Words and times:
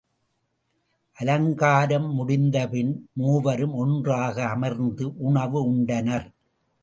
அலங்காரம் 1.17 2.07
முடிந்தபின் 2.13 3.09
மூவரும் 3.13 3.73
ஒன்றாக 3.73 4.45
அமர்ந்து 4.47 5.17
உணவு 5.17 5.59
உண்டனர். 5.71 6.27